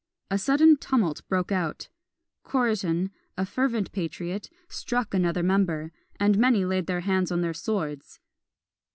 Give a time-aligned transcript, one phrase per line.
[0.31, 1.87] A sudden tumult broke out;
[2.43, 8.19] Coriton, a fervent patriot, struck another member, and many laid their hands on their swords.